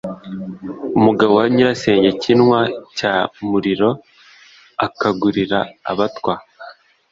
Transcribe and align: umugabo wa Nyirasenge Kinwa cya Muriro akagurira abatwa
umugabo 0.97 1.31
wa 1.39 1.45
Nyirasenge 1.53 2.09
Kinwa 2.21 2.59
cya 2.97 3.13
Muriro 3.49 3.89
akagurira 4.85 5.59
abatwa 5.91 6.33